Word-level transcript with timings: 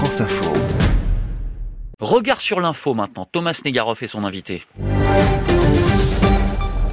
France 0.00 0.22
Info. 0.22 0.50
Regard 2.00 2.40
sur 2.40 2.58
l'info 2.58 2.94
maintenant. 2.94 3.28
Thomas 3.30 3.60
Negaroff 3.66 4.02
est 4.02 4.06
son 4.06 4.24
invité. 4.24 4.62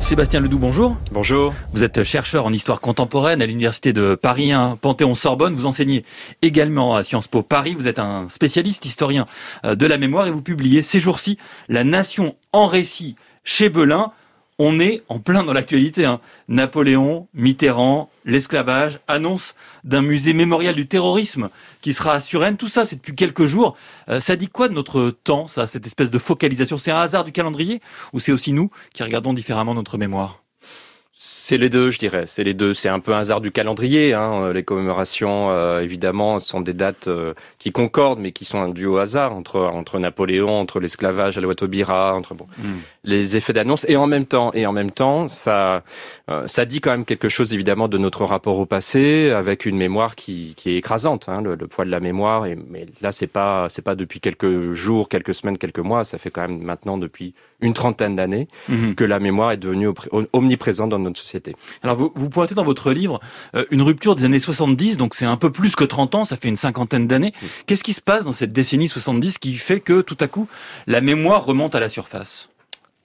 Sébastien 0.01 0.41
Ledoux, 0.41 0.59
bonjour. 0.59 0.97
Bonjour. 1.13 1.53
Vous 1.71 1.85
êtes 1.85 2.03
chercheur 2.03 2.45
en 2.45 2.51
histoire 2.51 2.81
contemporaine 2.81 3.41
à 3.41 3.45
l'université 3.45 3.93
de 3.93 4.15
Paris 4.15 4.51
1 4.51 4.75
Panthéon-Sorbonne. 4.81 5.53
Vous 5.53 5.65
enseignez 5.65 6.03
également 6.41 6.97
à 6.97 7.03
Sciences 7.05 7.29
Po 7.29 7.43
Paris. 7.43 7.75
Vous 7.79 7.87
êtes 7.87 7.99
un 7.99 8.27
spécialiste 8.27 8.83
historien 8.83 9.25
euh, 9.63 9.75
de 9.75 9.85
la 9.85 9.97
mémoire 9.97 10.27
et 10.27 10.31
vous 10.31 10.41
publiez 10.41 10.81
ces 10.81 10.99
jours-ci 10.99 11.37
La 11.69 11.85
Nation 11.85 12.35
en 12.51 12.67
récit 12.67 13.15
chez 13.45 13.69
Belin 13.69 14.11
on 14.59 14.79
est 14.79 15.03
en 15.07 15.19
plein 15.19 15.43
dans 15.43 15.53
l'actualité. 15.53 16.05
Hein. 16.05 16.19
Napoléon, 16.47 17.27
Mitterrand, 17.33 18.09
l'esclavage, 18.25 18.99
annonce 19.07 19.55
d'un 19.83 20.01
musée 20.01 20.33
mémorial 20.33 20.75
du 20.75 20.87
terrorisme 20.87 21.49
qui 21.81 21.93
sera 21.93 22.13
à 22.13 22.19
Suresnes. 22.19 22.57
Tout 22.57 22.69
ça, 22.69 22.85
c'est 22.85 22.97
depuis 22.97 23.15
quelques 23.15 23.45
jours. 23.45 23.77
Euh, 24.09 24.19
ça 24.19 24.35
dit 24.35 24.47
quoi 24.47 24.67
de 24.67 24.73
notre 24.73 25.11
temps, 25.11 25.47
ça, 25.47 25.67
cette 25.67 25.85
espèce 25.85 26.11
de 26.11 26.19
focalisation? 26.19 26.77
C'est 26.77 26.91
un 26.91 26.99
hasard 26.99 27.23
du 27.23 27.31
calendrier 27.31 27.81
ou 28.13 28.19
c'est 28.19 28.31
aussi 28.31 28.53
nous 28.53 28.71
qui 28.93 29.03
regardons 29.03 29.33
différemment 29.33 29.73
notre 29.73 29.97
mémoire? 29.97 30.43
C'est 31.47 31.57
les 31.57 31.69
deux, 31.69 31.91
je 31.91 31.97
dirais. 31.97 32.25
C'est 32.27 32.43
les 32.43 32.53
deux. 32.53 32.73
C'est 32.73 32.89
un 32.89 32.99
peu 32.99 33.13
un 33.13 33.19
hasard 33.19 33.39
du 33.39 33.51
calendrier. 33.51 34.13
Hein. 34.13 34.51
Les 34.51 34.63
commémorations, 34.63 35.49
euh, 35.49 35.79
évidemment, 35.79 36.39
sont 36.39 36.59
des 36.59 36.73
dates 36.73 37.07
euh, 37.07 37.33
qui 37.57 37.71
concordent, 37.71 38.19
mais 38.19 38.33
qui 38.33 38.43
sont 38.43 38.67
dues 38.67 38.85
au 38.85 38.97
hasard 38.97 39.33
entre 39.33 39.61
entre 39.61 39.97
Napoléon, 39.97 40.49
entre 40.49 40.81
l'esclavage 40.81 41.37
à 41.37 41.41
la 41.41 41.47
Watobira, 41.47 42.13
entre 42.15 42.33
bon, 42.33 42.47
hmm. 42.57 42.79
les 43.05 43.37
effets 43.37 43.53
d'annonce. 43.53 43.85
Et 43.87 43.95
en 43.95 44.07
même 44.07 44.25
temps, 44.25 44.51
et 44.53 44.65
en 44.65 44.73
même 44.73 44.91
temps, 44.91 45.29
ça 45.29 45.83
euh, 46.29 46.45
ça 46.47 46.65
dit 46.65 46.81
quand 46.81 46.91
même 46.91 47.05
quelque 47.05 47.29
chose, 47.29 47.53
évidemment, 47.53 47.87
de 47.87 47.97
notre 47.97 48.25
rapport 48.25 48.59
au 48.59 48.65
passé, 48.65 49.29
avec 49.29 49.65
une 49.65 49.77
mémoire 49.77 50.17
qui 50.17 50.53
qui 50.57 50.71
est 50.71 50.75
écrasante. 50.75 51.29
Hein, 51.29 51.41
le, 51.41 51.55
poids 51.67 51.85
de 51.85 51.91
la 51.91 52.01
mémoire. 52.01 52.45
Et, 52.45 52.57
mais 52.69 52.87
là, 52.99 53.13
c'est 53.13 53.25
pas 53.25 53.67
c'est 53.69 53.81
pas 53.81 53.95
depuis 53.95 54.19
quelques 54.19 54.73
jours, 54.73 55.07
quelques 55.07 55.33
semaines, 55.33 55.57
quelques 55.57 55.79
mois. 55.79 56.03
Ça 56.03 56.17
fait 56.17 56.29
quand 56.29 56.41
même 56.41 56.59
maintenant 56.61 56.97
depuis 56.97 57.33
une 57.61 57.73
trentaine 57.73 58.15
d'années 58.15 58.47
hmm. 58.69 58.93
que 58.93 59.03
la 59.03 59.19
mémoire 59.19 59.51
est 59.51 59.57
devenue 59.57 59.89
omniprésente 60.33 60.89
dans 60.89 60.99
notre 60.99 61.19
société. 61.19 61.55
Alors 61.81 61.95
vous, 61.95 62.11
vous 62.15 62.29
pointez 62.29 62.55
dans 62.55 62.63
votre 62.63 62.91
livre 62.91 63.19
euh, 63.55 63.65
une 63.71 63.81
rupture 63.81 64.15
des 64.15 64.25
années 64.25 64.39
70, 64.39 64.97
donc 64.97 65.15
c'est 65.15 65.25
un 65.25 65.37
peu 65.37 65.51
plus 65.51 65.75
que 65.75 65.83
30 65.83 66.15
ans, 66.15 66.25
ça 66.25 66.37
fait 66.37 66.49
une 66.49 66.55
cinquantaine 66.55 67.07
d'années. 67.07 67.33
Qu'est-ce 67.65 67.83
qui 67.83 67.93
se 67.93 68.01
passe 68.01 68.25
dans 68.25 68.31
cette 68.31 68.53
décennie 68.53 68.87
70 68.87 69.37
qui 69.39 69.55
fait 69.55 69.79
que 69.79 70.01
tout 70.01 70.17
à 70.19 70.27
coup 70.27 70.47
la 70.85 71.01
mémoire 71.01 71.45
remonte 71.45 71.73
à 71.73 71.79
la 71.79 71.89
surface? 71.89 72.49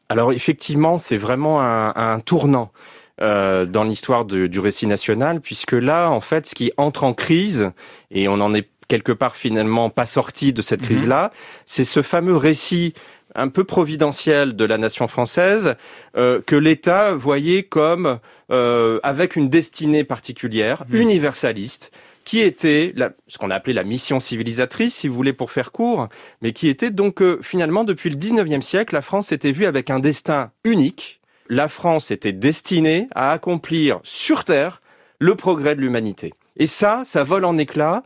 Alors 0.09 0.33
effectivement, 0.33 0.99
c'est 0.99 1.17
vraiment 1.17 1.63
un, 1.63 1.95
un 1.97 2.21
tournant. 2.21 2.73
Euh, 3.21 3.67
dans 3.67 3.85
l'histoire 3.85 4.25
du 4.25 4.59
récit 4.59 4.87
national, 4.87 5.43
puisque 5.43 5.73
là, 5.73 6.09
en 6.09 6.21
fait, 6.21 6.47
ce 6.47 6.55
qui 6.55 6.73
entre 6.79 7.05
en 7.05 7.13
crise, 7.13 7.71
et 8.11 8.27
on 8.27 8.41
en 8.41 8.55
est 8.55 8.69
quelque 8.89 9.13
part 9.13 9.37
finalement 9.37 9.91
pas 9.91 10.07
sorti 10.07 10.53
de 10.53 10.61
cette 10.61 10.81
mhm. 10.81 10.87
crise-là, 10.87 11.31
c'est 11.65 11.85
ce 11.85 12.03
fameux 12.03 12.37
récit 12.37 12.95
un 13.35 13.49
peu 13.49 13.65
providentiel 13.65 14.57
de 14.57 14.65
la 14.65 14.79
nation 14.79 15.09
française 15.09 15.77
euh, 16.17 16.41
que 16.45 16.57
l'État 16.57 17.13
voyait 17.13 17.63
comme 17.63 18.19
euh, 18.51 19.01
avec 19.03 19.37
une 19.37 19.49
destinée 19.49 20.05
particulière, 20.05 20.85
mmh. 20.89 20.97
universaliste, 20.97 21.93
qui 22.25 22.41
était 22.41 22.95
ce 23.27 23.39
qu'on 23.39 23.51
a 23.51 23.55
appelé 23.55 23.75
la 23.75 23.85
mission 23.85 24.21
civilisatrice, 24.21 24.95
si 24.95 25.09
vous 25.09 25.15
voulez, 25.15 25.33
pour 25.33 25.51
faire 25.51 25.73
court, 25.73 26.09
mais 26.41 26.53
qui 26.53 26.69
était 26.69 26.91
donc 26.91 27.21
euh, 27.21 27.39
finalement 27.43 27.85
depuis 27.85 28.11
le 28.11 28.17
19e 28.17 28.61
siècle, 28.61 28.95
la 28.95 29.03
France 29.03 29.33
était 29.33 29.53
vue 29.53 29.67
avec 29.67 29.91
un 29.91 29.99
destin 29.99 30.51
unique. 30.65 31.21
La 31.49 31.69
France 31.69 32.11
était 32.11 32.33
destinée 32.33 33.09
à 33.15 33.33
accomplir 33.33 34.01
sur 34.05 34.45
Terre 34.45 34.81
le 35.19 35.35
progrès 35.35 35.75
de 35.75 35.81
l'humanité. 35.81 36.33
Et 36.57 36.67
ça, 36.67 37.03
ça 37.05 37.25
vole 37.25 37.45
en 37.45 37.59
éclats 37.59 38.03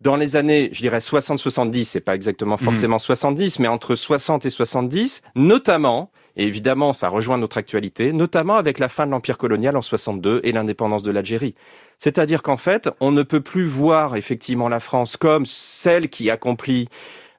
dans 0.00 0.16
les 0.16 0.36
années, 0.36 0.70
je 0.72 0.80
dirais 0.80 0.98
60-70, 0.98 1.84
c'est 1.84 2.00
pas 2.00 2.14
exactement 2.14 2.56
mhm. 2.58 2.64
forcément 2.64 2.98
70, 2.98 3.58
mais 3.58 3.68
entre 3.68 3.94
60 3.94 4.46
et 4.46 4.50
70, 4.50 5.22
notamment, 5.34 6.10
et 6.36 6.46
évidemment 6.46 6.92
ça 6.92 7.08
rejoint 7.08 7.36
notre 7.36 7.58
actualité, 7.58 8.12
notamment 8.12 8.56
avec 8.56 8.78
la 8.78 8.88
fin 8.88 9.06
de 9.06 9.10
l'empire 9.10 9.36
colonial 9.36 9.76
en 9.76 9.82
62 9.82 10.40
et 10.42 10.52
l'indépendance 10.52 11.02
de 11.02 11.10
l'Algérie. 11.10 11.54
C'est-à-dire 11.98 12.42
qu'en 12.42 12.56
fait, 12.56 12.88
on 13.00 13.12
ne 13.12 13.22
peut 13.22 13.42
plus 13.42 13.66
voir 13.66 14.16
effectivement 14.16 14.68
la 14.68 14.80
France 14.80 15.16
comme 15.16 15.44
celle 15.44 16.08
qui 16.08 16.30
accomplit 16.30 16.88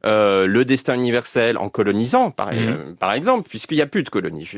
euh, 0.04 0.48
le 0.48 0.66
destin 0.66 0.96
universel 0.96 1.60
en 1.60 1.70
colonisant, 1.70 2.32
par, 2.32 2.52
mhm. 2.52 2.60
euh, 2.60 2.94
par 3.00 3.14
exemple, 3.14 3.48
puisqu'il 3.48 3.76
n'y 3.76 3.84
a 3.84 3.88
plus 3.88 4.02
de 4.02 4.10
colonie. 4.10 4.50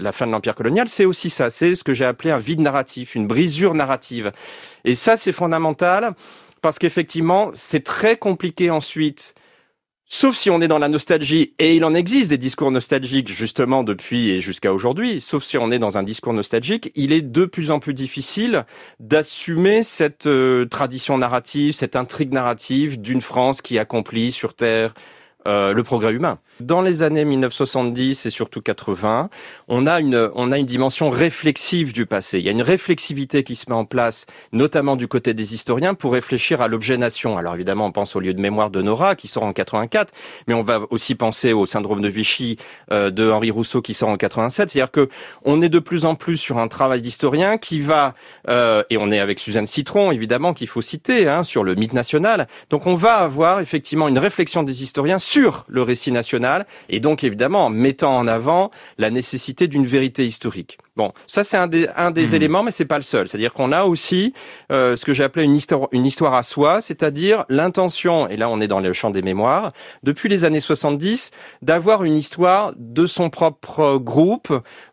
La 0.00 0.12
fin 0.12 0.26
de 0.26 0.32
l'empire 0.32 0.54
colonial, 0.54 0.86
c'est 0.88 1.06
aussi 1.06 1.30
ça. 1.30 1.48
C'est 1.48 1.74
ce 1.74 1.82
que 1.82 1.94
j'ai 1.94 2.04
appelé 2.04 2.30
un 2.30 2.38
vide 2.38 2.60
narratif, 2.60 3.14
une 3.14 3.26
brisure 3.26 3.72
narrative. 3.72 4.32
Et 4.84 4.94
ça, 4.94 5.16
c'est 5.16 5.32
fondamental 5.32 6.14
parce 6.66 6.80
qu'effectivement, 6.80 7.52
c'est 7.54 7.84
très 7.84 8.16
compliqué 8.16 8.70
ensuite 8.70 9.36
Sauf 10.08 10.36
si 10.36 10.50
on 10.50 10.60
est 10.60 10.66
dans 10.66 10.80
la 10.80 10.88
nostalgie, 10.88 11.54
et 11.60 11.76
il 11.76 11.84
en 11.84 11.94
existe 11.94 12.30
des 12.30 12.38
discours 12.38 12.72
nostalgiques 12.72 13.28
justement 13.28 13.84
depuis 13.84 14.30
et 14.30 14.40
jusqu'à 14.40 14.72
aujourd'hui, 14.72 15.20
sauf 15.20 15.44
si 15.44 15.58
on 15.58 15.70
est 15.70 15.78
dans 15.78 15.96
un 15.96 16.02
discours 16.02 16.32
nostalgique, 16.32 16.90
il 16.96 17.12
est 17.12 17.22
de 17.22 17.44
plus 17.44 17.70
en 17.70 17.78
plus 17.78 17.94
difficile 17.94 18.66
d'assumer 18.98 19.84
cette 19.84 20.26
euh, 20.26 20.64
tradition 20.66 21.18
narrative, 21.18 21.72
cette 21.72 21.94
intrigue 21.94 22.32
narrative 22.32 23.00
d'une 23.00 23.20
France 23.20 23.62
qui 23.62 23.78
accomplit 23.78 24.32
sur 24.32 24.54
Terre 24.54 24.92
euh, 25.46 25.72
le 25.72 25.82
progrès 25.82 26.12
humain. 26.12 26.38
Dans 26.60 26.80
les 26.80 27.02
années 27.02 27.24
1970 27.24 28.26
et 28.26 28.30
surtout 28.30 28.60
80, 28.60 29.30
on 29.68 29.86
a 29.86 30.00
une 30.00 30.30
on 30.34 30.50
a 30.50 30.58
une 30.58 30.66
dimension 30.66 31.10
réflexive 31.10 31.92
du 31.92 32.06
passé. 32.06 32.38
Il 32.38 32.44
y 32.44 32.48
a 32.48 32.52
une 32.52 32.62
réflexivité 32.62 33.44
qui 33.44 33.54
se 33.54 33.68
met 33.68 33.76
en 33.76 33.84
place, 33.84 34.26
notamment 34.52 34.96
du 34.96 35.06
côté 35.06 35.34
des 35.34 35.54
historiens, 35.54 35.94
pour 35.94 36.12
réfléchir 36.14 36.62
à 36.62 36.68
l'objet 36.68 36.96
nation. 36.96 37.36
Alors 37.36 37.54
évidemment, 37.54 37.86
on 37.86 37.92
pense 37.92 38.16
au 38.16 38.20
lieu 38.20 38.34
de 38.34 38.40
mémoire 38.40 38.70
de 38.70 38.82
Nora 38.82 39.14
qui 39.14 39.28
sort 39.28 39.44
en 39.44 39.52
84, 39.52 40.12
mais 40.48 40.54
on 40.54 40.62
va 40.62 40.80
aussi 40.90 41.14
penser 41.14 41.52
au 41.52 41.66
syndrome 41.66 42.02
de 42.02 42.08
Vichy 42.08 42.56
euh, 42.90 43.10
de 43.10 43.30
Henri 43.30 43.50
Rousseau 43.50 43.82
qui 43.82 43.94
sort 43.94 44.08
en 44.08 44.16
87. 44.16 44.70
C'est-à-dire 44.70 44.90
que 44.90 45.08
on 45.44 45.62
est 45.62 45.68
de 45.68 45.78
plus 45.78 46.04
en 46.04 46.14
plus 46.16 46.38
sur 46.38 46.58
un 46.58 46.68
travail 46.68 47.02
d'historien 47.02 47.58
qui 47.58 47.80
va 47.80 48.14
euh, 48.48 48.82
et 48.90 48.96
on 48.96 49.10
est 49.10 49.20
avec 49.20 49.38
Suzanne 49.38 49.66
Citron 49.66 50.10
évidemment 50.10 50.54
qu'il 50.54 50.68
faut 50.68 50.82
citer 50.82 51.28
hein, 51.28 51.42
sur 51.42 51.62
le 51.62 51.74
mythe 51.74 51.92
national. 51.92 52.48
Donc 52.70 52.86
on 52.86 52.94
va 52.94 53.18
avoir 53.18 53.60
effectivement 53.60 54.08
une 54.08 54.18
réflexion 54.18 54.62
des 54.62 54.82
historiens 54.82 55.18
sur 55.18 55.35
le 55.68 55.82
récit 55.82 56.12
national 56.12 56.66
et 56.88 57.00
donc 57.00 57.24
évidemment 57.24 57.66
en 57.66 57.70
mettant 57.70 58.16
en 58.16 58.26
avant 58.26 58.70
la 58.98 59.10
nécessité 59.10 59.68
d'une 59.68 59.86
vérité 59.86 60.26
historique. 60.26 60.78
Bon, 60.96 61.12
ça 61.26 61.44
c'est 61.44 61.58
un 61.58 61.66
des, 61.66 61.88
un 61.94 62.10
des 62.10 62.28
mmh. 62.28 62.34
éléments, 62.34 62.62
mais 62.62 62.70
c'est 62.70 62.86
pas 62.86 62.96
le 62.96 63.02
seul. 63.02 63.28
C'est-à-dire 63.28 63.52
qu'on 63.52 63.70
a 63.70 63.84
aussi 63.84 64.32
euh, 64.72 64.96
ce 64.96 65.04
que 65.04 65.12
j'ai 65.12 65.24
appelé 65.24 65.44
une 65.44 65.54
histoire, 65.54 65.88
une 65.92 66.06
histoire 66.06 66.32
à 66.32 66.42
soi, 66.42 66.80
c'est-à-dire 66.80 67.44
l'intention, 67.50 68.28
et 68.28 68.38
là 68.38 68.48
on 68.48 68.60
est 68.60 68.68
dans 68.68 68.80
le 68.80 68.92
champ 68.94 69.10
des 69.10 69.20
mémoires, 69.20 69.72
depuis 70.02 70.30
les 70.30 70.44
années 70.44 70.60
70, 70.60 71.32
d'avoir 71.60 72.04
une 72.04 72.14
histoire 72.14 72.72
de 72.78 73.04
son 73.04 73.28
propre 73.28 73.98
groupe 73.98 74.50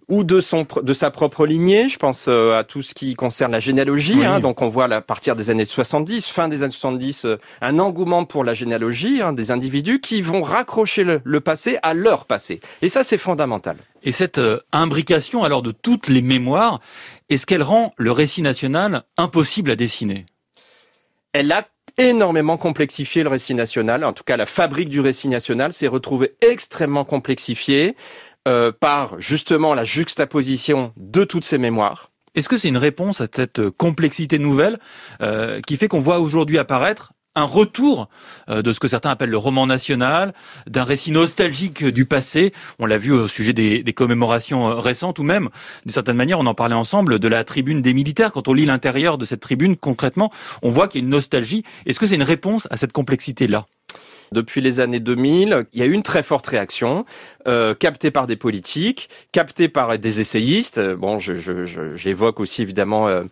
ou 0.10 0.26
de 0.26 0.42
son 0.42 0.68
de 0.82 0.94
sa 0.94 1.10
propre 1.10 1.46
lignée. 1.46 1.88
Je 1.88 1.98
pense 1.98 2.26
euh, 2.28 2.58
à 2.58 2.66
tout 2.66 2.82
ce 2.82 2.94
qui 2.94 3.14
concerne 3.14 3.54
la 3.54 3.62
généalogie. 3.62 4.26
Hein, 4.26 4.42
donc 4.42 4.62
on 4.62 4.68
voit 4.68 4.92
à 4.94 5.00
partir 5.00 5.38
des 5.38 5.50
années 5.52 5.64
70, 5.64 6.28
fin 6.28 6.50
des 6.50 6.64
années 6.64 6.72
70, 6.72 7.24
euh, 7.24 7.38
un 7.62 7.80
engouement 7.80 8.26
pour 8.26 8.44
la 8.44 8.54
généalogie 8.54 9.22
hein, 9.22 9.32
des 9.32 9.52
individus 9.52 10.02
qui 10.02 10.22
vont 10.22 10.42
raccrocher 10.42 11.06
le, 11.06 11.22
le 11.24 11.40
passé 11.40 11.78
à 11.82 11.94
leur 11.94 12.26
passé. 12.26 12.60
Et 12.82 12.90
ça 12.90 13.06
c'est 13.06 13.18
fondamental. 13.18 13.78
Et 14.04 14.12
cette 14.12 14.38
euh, 14.38 14.60
imbrication 14.72 15.44
alors 15.44 15.62
de 15.62 15.72
toutes 15.72 16.08
les 16.10 16.22
mémoires, 16.22 16.82
est-ce 17.30 17.46
qu'elle 17.46 17.64
rend 17.64 17.94
le 17.98 18.12
récit 18.12 18.42
national 18.42 19.04
impossible 19.18 19.72
à 19.72 19.76
dessiner? 19.76 20.26
Elle 21.32 21.52
a 21.52 21.68
énormément 21.98 22.58
complexifié 22.58 23.24
le 23.24 23.30
récit 23.30 23.54
national. 23.56 24.04
En 24.04 24.14
tout 24.14 24.24
cas, 24.24 24.38
la 24.38 24.46
fabrique 24.46 24.90
du 24.90 25.00
récit 25.00 25.30
national 25.30 25.74
s'est 25.74 25.88
retrouvée 25.88 26.36
extrêmement 26.42 27.06
complexifiée 27.06 27.96
euh, 28.48 28.72
par 28.72 29.20
justement 29.22 29.74
la 29.74 29.84
juxtaposition 29.84 30.92
de 30.98 31.24
toutes 31.24 31.46
ces 31.46 31.58
mémoires. 31.58 32.12
Est-ce 32.36 32.50
que 32.50 32.58
c'est 32.58 32.68
une 32.68 32.78
réponse 32.78 33.22
à 33.22 33.28
cette 33.34 33.70
complexité 33.70 34.40
nouvelle 34.40 34.80
euh, 35.22 35.62
qui 35.62 35.78
fait 35.78 35.88
qu'on 35.88 36.00
voit 36.00 36.20
aujourd'hui 36.20 36.58
apparaître 36.58 37.13
un 37.36 37.44
retour 37.44 38.10
euh, 38.50 38.62
de 38.62 38.74
ce 38.74 38.80
que 38.80 38.88
certains 38.88 39.10
appellent 39.10 39.30
le 39.30 39.38
roman 39.38 39.66
national, 39.66 40.34
d'un 40.68 40.84
récit 40.84 41.12
nostalgique 41.12 41.84
du 41.84 42.06
passé. 42.06 42.54
On 42.80 42.86
l'a 42.86 42.98
vu 42.98 43.12
au 43.12 43.28
sujet 43.28 43.54
des, 43.54 43.84
commémorations 43.94 44.70
euh, 44.70 44.76
récentes 44.76 45.20
ou 45.20 45.24
même, 45.24 45.50
d'une 45.86 45.94
certaine 45.94 46.18
manière, 46.18 46.40
on 46.40 46.46
en 46.46 46.54
parlait 46.54 46.76
ensemble, 46.76 47.20
de 47.20 47.28
la 47.28 47.44
tribune 47.44 47.82
des 47.82 47.94
militaires. 47.94 48.32
Quand 48.32 48.48
on 48.48 48.54
lit 48.54 48.66
l'intérieur 48.66 49.18
de 49.18 49.26
cette 49.26 49.42
tribune, 49.42 49.76
concrètement, 49.76 50.32
on 50.62 50.70
voit 50.70 50.88
qu'il 50.88 51.02
y 51.02 51.04
a 51.04 51.06
une 51.06 51.12
nostalgie. 51.12 51.64
Est-ce 51.86 52.00
que 52.00 52.08
c'est 52.08 52.16
une 52.16 52.24
réponse 52.24 52.68
à 52.70 52.78
cette 52.78 52.92
complexité-là? 52.92 53.66
Depuis 54.34 54.60
les 54.60 54.80
années 54.80 55.00
2000, 55.00 55.68
il 55.74 55.80
y 55.80 55.84
a 55.84 55.86
eu 55.86 55.94
une 55.94 56.04
très 56.04 56.24
forte 56.24 56.48
réaction, 56.48 57.06
euh, 57.48 57.74
captée 57.74 58.12
par 58.12 58.28
des 58.28 58.36
politiques, 58.36 59.10
captée 59.32 59.70
par 59.70 59.98
des 59.98 60.20
essayistes. 60.20 60.82
Bon, 60.82 61.20
j'évoque 61.20 62.40
aussi 62.40 62.62
évidemment 62.62 63.08
euh, 63.08 63.24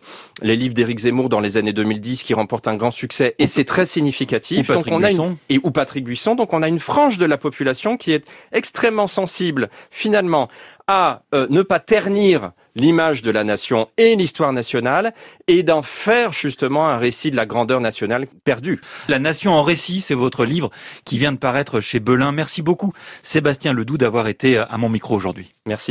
les 0.42 0.56
livres 0.56 0.74
d'Éric 0.74 1.00
Zemmour 1.00 1.28
dans 1.28 1.40
les 1.40 1.56
années 1.56 1.72
2010 1.72 2.22
qui 2.22 2.34
remportent 2.34 2.68
un 2.68 2.76
grand 2.76 2.90
succès 2.90 3.34
et 3.38 3.46
c'est 3.46 3.64
très 3.64 3.86
significatif. 3.86 4.68
Ou 4.68 4.72
Patrick 4.72 4.92
donc 4.92 5.00
on 5.00 5.04
a 5.04 5.10
une, 5.10 5.36
et 5.48 5.60
ou 5.62 5.70
Patrick 5.70 6.04
Buisson. 6.04 6.34
Donc 6.34 6.52
on 6.52 6.62
a 6.62 6.68
une 6.68 6.80
frange 6.80 7.18
de 7.18 7.26
la 7.26 7.36
population 7.36 7.96
qui 7.96 8.12
est 8.12 8.24
extrêmement 8.52 9.06
sensible 9.06 9.68
finalement 9.90 10.48
à 10.86 11.22
euh, 11.34 11.46
ne 11.50 11.62
pas 11.62 11.78
ternir 11.78 12.52
l'image 12.74 13.22
de 13.22 13.30
la 13.30 13.44
nation 13.44 13.88
et 13.98 14.16
l'histoire 14.16 14.52
nationale 14.52 15.12
et 15.46 15.62
d'en 15.62 15.82
faire 15.82 16.32
justement 16.32 16.86
un 16.86 16.96
récit 16.96 17.30
de 17.30 17.36
la 17.36 17.46
grandeur 17.46 17.80
nationale 17.80 18.26
perdue. 18.44 18.80
La 19.08 19.18
nation 19.18 19.52
en 19.52 19.62
récit, 19.62 20.00
c'est 20.00 20.14
votre 20.14 20.44
livre 20.44 20.70
qui 21.04 21.18
vient 21.18 21.32
de 21.32 21.38
paraître 21.38 21.80
chez 21.80 22.00
Belin. 22.00 22.32
Merci 22.32 22.62
beaucoup 22.62 22.92
Sébastien 23.22 23.72
Ledoux 23.72 23.98
d'avoir 23.98 24.28
été 24.28 24.56
à 24.56 24.78
mon 24.78 24.88
micro 24.88 25.14
aujourd'hui. 25.14 25.50
Merci. 25.66 25.90